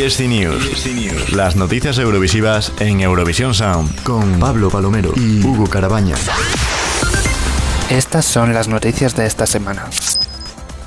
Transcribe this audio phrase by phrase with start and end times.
[0.00, 1.32] ESC News.
[1.34, 6.16] Las noticias eurovisivas en Eurovisión Sound con Pablo Palomero y Hugo Carabaña.
[7.90, 9.90] Estas son las noticias de esta semana.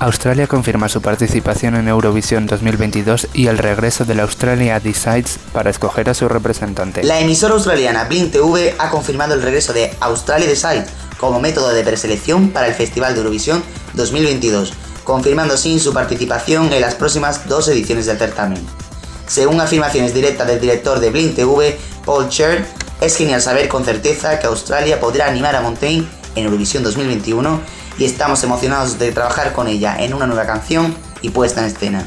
[0.00, 5.70] Australia confirma su participación en Eurovisión 2022 y el regreso de la Australia Decides para
[5.70, 7.04] escoger a su representante.
[7.04, 10.88] La emisora australiana Blink TV ha confirmado el regreso de Australia Decides
[11.18, 13.62] como método de preselección para el Festival de Eurovisión
[13.92, 14.72] 2022,
[15.04, 18.83] confirmando así su participación en las próximas dos ediciones del certamen.
[19.26, 22.66] Según afirmaciones directas del director de Blink TV, Paul Cher,
[23.00, 26.06] es genial saber con certeza que Australia podrá animar a Montaigne
[26.36, 27.60] en Eurovisión 2021
[27.98, 32.04] y estamos emocionados de trabajar con ella en una nueva canción y puesta en escena.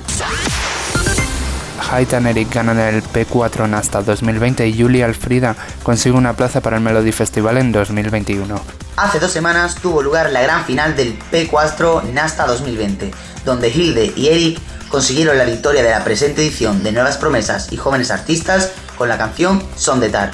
[1.90, 6.84] Haidt Eric ganan el P4 Nasta 2020 y Julia Alfrida consigue una plaza para el
[6.84, 8.60] Melody Festival en 2021.
[8.98, 13.12] Hace dos semanas tuvo lugar la gran final del P4 Nasta 2020,
[13.46, 14.60] donde Hilde y Eric
[14.90, 19.18] consiguieron la victoria de la presente edición de Nuevas Promesas y Jóvenes Artistas con la
[19.18, 20.32] canción Son de Tar.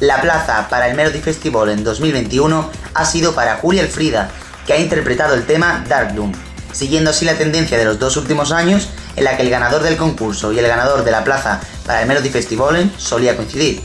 [0.00, 4.30] La plaza para el Melody Festival en 2021 ha sido para Julia Alfrida,
[4.66, 6.32] que ha interpretado el tema Dark Doom,
[6.72, 9.96] siguiendo así la tendencia de los dos últimos años en la que el ganador del
[9.96, 13.82] concurso y el ganador de la plaza para el Melody Festival solía coincidir.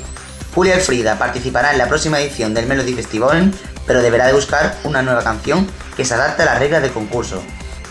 [0.53, 3.51] Julia Alfrida participará en la próxima edición del Melody Festival,
[3.87, 5.67] pero deberá de buscar una nueva canción
[5.97, 7.41] que se adapte a las reglas del concurso.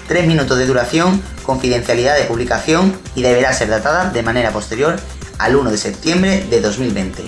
[0.08, 4.96] Tres minutos de duración, confidencialidad de publicación y deberá ser datada de manera posterior
[5.38, 7.22] al 1 de septiembre de 2020.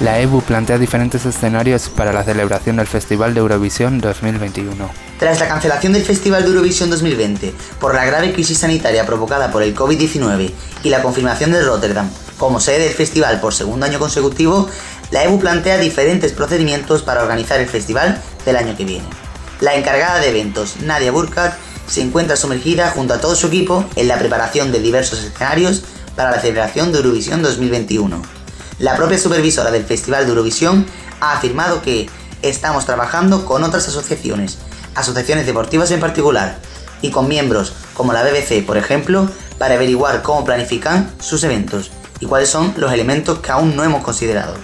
[0.00, 4.88] La EBU plantea diferentes escenarios para la celebración del Festival de Eurovisión 2021.
[5.18, 9.64] Tras la cancelación del Festival de Eurovisión 2020 por la grave crisis sanitaria provocada por
[9.64, 10.52] el COVID-19
[10.84, 14.68] y la confirmación de Rotterdam como sede del festival por segundo año consecutivo,
[15.10, 19.27] la EBU plantea diferentes procedimientos para organizar el festival del año que viene.
[19.60, 21.56] La encargada de eventos, Nadia Burkhardt,
[21.86, 25.82] se encuentra sumergida junto a todo su equipo en la preparación de diversos escenarios
[26.14, 28.38] para la celebración de Eurovisión 2021
[28.78, 30.86] la propia supervisora del Festival de Eurovisión
[31.20, 32.08] ha afirmado que
[32.42, 34.58] estamos trabajando con otras asociaciones,
[34.94, 36.58] asociaciones deportivas en particular,
[37.02, 39.28] y con miembros como la BBC, por ejemplo,
[39.58, 41.90] para averiguar cómo planifican sus eventos
[42.20, 44.54] y cuáles son los elementos que aún no hemos considerado.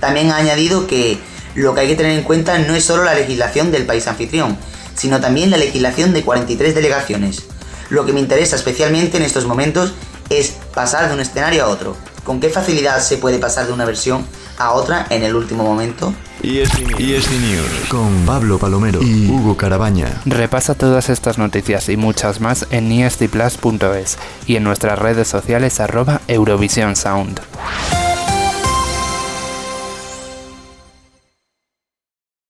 [0.00, 1.18] También ha añadido que
[1.54, 4.56] lo que hay que tener en cuenta no es solo la legislación del país anfitrión,
[4.94, 7.44] sino también la legislación de 43 delegaciones.
[7.90, 9.94] Lo que me interesa especialmente en estos momentos
[10.30, 13.84] es pasar de un escenario a otro, ¿Con qué facilidad se puede pasar de una
[13.84, 14.24] versión
[14.56, 16.14] a otra en el último momento?
[16.42, 20.22] ESC News con Pablo Palomero y Hugo Carabaña.
[20.24, 26.22] Repasa todas estas noticias y muchas más en escplus.es y en nuestras redes sociales arroba
[26.26, 27.40] Eurovisión Sound.